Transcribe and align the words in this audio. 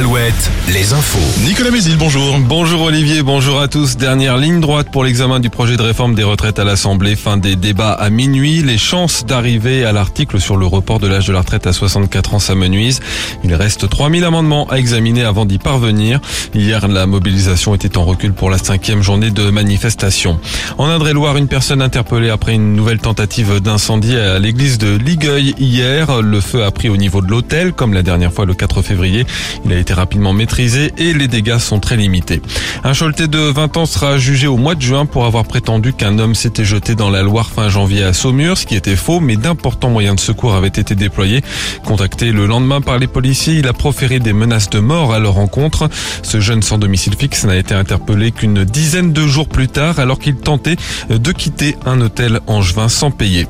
Alouette, 0.00 0.50
les 0.72 0.94
infos. 0.94 1.18
Nicolas 1.44 1.70
Mézil, 1.70 1.98
bonjour. 1.98 2.38
Bonjour 2.38 2.80
Olivier, 2.80 3.22
bonjour 3.22 3.60
à 3.60 3.68
tous. 3.68 3.98
Dernière 3.98 4.38
ligne 4.38 4.58
droite 4.58 4.88
pour 4.90 5.04
l'examen 5.04 5.40
du 5.40 5.50
projet 5.50 5.76
de 5.76 5.82
réforme 5.82 6.14
des 6.14 6.22
retraites 6.22 6.58
à 6.58 6.64
l'Assemblée. 6.64 7.16
Fin 7.16 7.36
des 7.36 7.54
débats 7.54 7.92
à 7.92 8.08
minuit. 8.08 8.62
Les 8.62 8.78
chances 8.78 9.26
d'arriver 9.26 9.84
à 9.84 9.92
l'article 9.92 10.40
sur 10.40 10.56
le 10.56 10.64
report 10.64 11.00
de 11.00 11.06
l'âge 11.06 11.26
de 11.26 11.34
la 11.34 11.40
retraite 11.40 11.66
à 11.66 11.74
64 11.74 12.32
ans 12.32 12.38
s'amenuisent. 12.38 13.00
Il 13.44 13.54
reste 13.54 13.90
3000 13.90 14.24
amendements 14.24 14.66
à 14.70 14.78
examiner 14.78 15.22
avant 15.22 15.44
d'y 15.44 15.58
parvenir. 15.58 16.18
Hier, 16.54 16.88
la 16.88 17.04
mobilisation 17.04 17.74
était 17.74 17.98
en 17.98 18.06
recul 18.06 18.32
pour 18.32 18.48
la 18.48 18.56
cinquième 18.56 19.02
journée 19.02 19.30
de 19.30 19.50
manifestation. 19.50 20.40
En 20.78 20.86
Indre-et-Loire, 20.86 21.36
une 21.36 21.48
personne 21.48 21.82
interpellée 21.82 22.30
après 22.30 22.54
une 22.54 22.74
nouvelle 22.74 23.00
tentative 23.00 23.60
d'incendie 23.60 24.16
à 24.16 24.38
l'église 24.38 24.78
de 24.78 24.96
Ligueuil 24.96 25.54
hier. 25.58 26.22
Le 26.22 26.40
feu 26.40 26.64
a 26.64 26.70
pris 26.70 26.88
au 26.88 26.96
niveau 26.96 27.20
de 27.20 27.28
l'hôtel, 27.28 27.74
comme 27.74 27.92
la 27.92 28.02
dernière 28.02 28.32
fois 28.32 28.46
le 28.46 28.54
4 28.54 28.80
février. 28.80 29.26
Il 29.66 29.74
a 29.74 29.78
été 29.78 29.89
rapidement 29.92 30.32
maîtrisé 30.32 30.92
et 30.98 31.12
les 31.12 31.28
dégâts 31.28 31.58
sont 31.58 31.80
très 31.80 31.96
limités. 31.96 32.42
Un 32.84 32.92
Choletais 32.92 33.28
de 33.28 33.38
20 33.38 33.76
ans 33.76 33.86
sera 33.86 34.18
jugé 34.18 34.46
au 34.46 34.56
mois 34.56 34.74
de 34.74 34.82
juin 34.82 35.06
pour 35.06 35.24
avoir 35.24 35.44
prétendu 35.44 35.92
qu'un 35.92 36.18
homme 36.18 36.34
s'était 36.34 36.64
jeté 36.64 36.94
dans 36.94 37.10
la 37.10 37.22
Loire 37.22 37.50
fin 37.50 37.68
janvier 37.68 38.04
à 38.04 38.12
Saumur, 38.12 38.58
ce 38.58 38.66
qui 38.66 38.76
était 38.76 38.96
faux, 38.96 39.20
mais 39.20 39.36
d'importants 39.36 39.90
moyens 39.90 40.16
de 40.16 40.20
secours 40.20 40.54
avaient 40.54 40.68
été 40.68 40.94
déployés. 40.94 41.42
Contacté 41.84 42.32
le 42.32 42.46
lendemain 42.46 42.80
par 42.80 42.98
les 42.98 43.06
policiers, 43.06 43.54
il 43.54 43.68
a 43.68 43.72
proféré 43.72 44.18
des 44.18 44.32
menaces 44.32 44.70
de 44.70 44.78
mort 44.80 45.12
à 45.12 45.18
leur 45.18 45.34
rencontre. 45.34 45.88
Ce 46.22 46.40
jeune 46.40 46.62
sans 46.62 46.78
domicile 46.78 47.14
fixe 47.18 47.44
n'a 47.44 47.56
été 47.56 47.74
interpellé 47.74 48.32
qu'une 48.32 48.64
dizaine 48.64 49.12
de 49.12 49.26
jours 49.26 49.48
plus 49.48 49.68
tard 49.68 49.98
alors 49.98 50.18
qu'il 50.18 50.36
tentait 50.36 50.76
de 51.08 51.32
quitter 51.32 51.76
un 51.86 52.00
hôtel 52.00 52.40
angevin 52.46 52.88
sans 52.88 53.10
payer. 53.10 53.46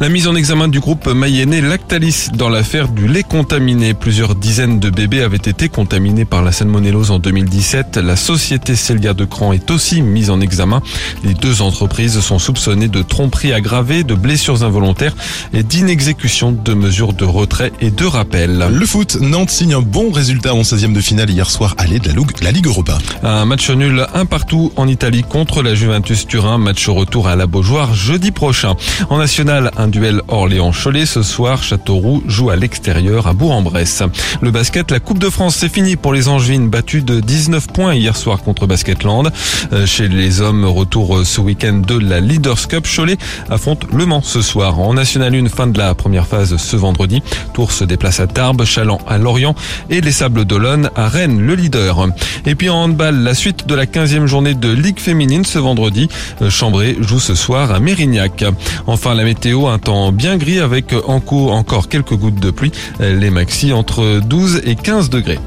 La 0.00 0.08
mise 0.08 0.28
en 0.28 0.34
examen 0.34 0.68
du 0.68 0.80
groupe 0.80 1.06
mayennais 1.06 1.60
Lactalis 1.60 2.28
dans 2.34 2.48
l'affaire 2.48 2.88
du 2.88 3.08
lait 3.08 3.22
contaminé. 3.22 3.94
Plusieurs 3.94 4.34
dizaines 4.34 4.80
de 4.80 4.90
bébés 4.90 5.22
avaient 5.22 5.36
été 5.36 5.68
contaminés 5.68 6.24
par 6.24 6.42
la 6.42 6.52
salmonellose 6.52 7.10
en 7.10 7.18
2017. 7.18 7.96
La 7.98 8.16
société 8.16 8.76
Celia 8.76 9.14
de 9.14 9.24
Cran 9.24 9.52
est 9.52 9.70
aussi 9.70 10.02
mise 10.02 10.30
en 10.30 10.40
examen. 10.40 10.82
Les 11.22 11.34
deux 11.34 11.62
entreprises 11.62 12.20
sont 12.20 12.38
soupçonnées 12.38 12.88
de 12.88 13.02
tromperie 13.02 13.52
aggravée, 13.52 14.04
de 14.04 14.14
blessures 14.14 14.64
involontaires 14.64 15.14
et 15.52 15.62
d'inexécution 15.62 16.52
de 16.52 16.74
mesures 16.74 17.12
de 17.12 17.24
retrait 17.24 17.72
et 17.80 17.90
de 17.90 18.04
rappel. 18.04 18.66
Le 18.70 18.86
foot, 18.86 19.18
Nantes 19.20 19.50
signe 19.50 19.74
un 19.74 19.80
bon 19.80 20.10
résultat 20.10 20.54
en 20.54 20.62
16e 20.62 20.92
de 20.92 21.00
finale 21.00 21.30
hier 21.30 21.50
soir 21.50 21.74
aller 21.78 21.98
de 21.98 22.08
la 22.08 22.14
Ligue, 22.14 22.30
la 22.42 22.50
Ligue 22.50 22.66
Europa. 22.66 22.98
Un 23.22 23.44
match 23.44 23.70
nul 23.70 24.06
un 24.14 24.26
partout 24.26 24.72
en 24.76 24.88
Italie 24.88 25.22
contre 25.22 25.62
la 25.62 25.74
Juventus 25.74 26.26
Turin. 26.26 26.58
Match 26.58 26.88
retour 26.88 27.28
à 27.28 27.36
la 27.36 27.46
Beaujoire 27.46 27.94
jeudi 27.94 28.30
prochain. 28.30 28.74
En 29.10 29.18
national, 29.18 29.63
un 29.76 29.88
duel 29.88 30.22
Orléans-Cholet. 30.28 31.06
Ce 31.06 31.22
soir, 31.22 31.62
Châteauroux 31.62 32.22
joue 32.26 32.50
à 32.50 32.56
l'extérieur 32.56 33.26
à 33.26 33.32
Bourg-en-Bresse. 33.32 34.02
Le 34.40 34.50
basket, 34.50 34.90
la 34.90 35.00
Coupe 35.00 35.18
de 35.18 35.30
France, 35.30 35.56
c'est 35.56 35.72
fini 35.72 35.96
pour 35.96 36.12
les 36.12 36.28
Angevines, 36.28 36.68
battues 36.68 37.02
de 37.02 37.20
19 37.20 37.68
points 37.68 37.94
hier 37.94 38.16
soir 38.16 38.42
contre 38.42 38.66
Basketland. 38.66 39.30
Euh, 39.72 39.86
chez 39.86 40.08
les 40.08 40.40
hommes, 40.40 40.64
retour 40.64 41.24
ce 41.24 41.40
week-end 41.40 41.82
de 41.86 41.98
la 41.98 42.20
Leaders 42.20 42.68
Cup. 42.68 42.86
Cholet 42.86 43.16
affronte 43.50 43.86
Le 43.92 44.06
Mans 44.06 44.22
ce 44.22 44.42
soir. 44.42 44.78
En 44.80 44.94
National 44.94 45.34
1, 45.34 45.48
fin 45.48 45.66
de 45.66 45.78
la 45.78 45.94
première 45.94 46.26
phase 46.26 46.56
ce 46.56 46.76
vendredi. 46.76 47.22
Tours 47.52 47.72
se 47.72 47.84
déplace 47.84 48.20
à 48.20 48.26
Tarbes, 48.26 48.64
Chaland 48.64 49.00
à 49.06 49.18
Lorient 49.18 49.54
et 49.90 50.00
les 50.00 50.12
Sables 50.12 50.44
d'Olonne 50.44 50.90
à 50.96 51.08
Rennes, 51.08 51.40
le 51.40 51.54
leader. 51.54 52.08
Et 52.46 52.54
puis 52.54 52.70
en 52.70 52.84
handball, 52.84 53.16
la 53.16 53.34
suite 53.34 53.66
de 53.66 53.74
la 53.74 53.86
15e 53.86 54.26
journée 54.26 54.54
de 54.54 54.70
Ligue 54.70 54.98
féminine 54.98 55.44
ce 55.44 55.58
vendredi. 55.58 56.08
Euh, 56.42 56.50
Chambray 56.50 56.96
joue 57.00 57.20
ce 57.20 57.34
soir 57.34 57.72
à 57.72 57.80
Mérignac. 57.80 58.44
Enfin, 58.86 59.14
la 59.14 59.24
un 59.54 59.78
temps 59.78 60.12
bien 60.12 60.36
gris 60.36 60.58
avec 60.58 60.94
en 61.06 61.20
cours 61.20 61.52
encore 61.52 61.88
quelques 61.88 62.14
gouttes 62.14 62.40
de 62.40 62.50
pluie. 62.50 62.72
Les 63.00 63.30
maxi 63.30 63.72
entre 63.72 64.20
12 64.20 64.62
et 64.64 64.74
15 64.74 65.10
degrés. 65.10 65.38